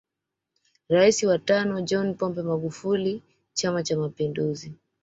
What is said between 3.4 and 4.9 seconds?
chama cha mapinduzi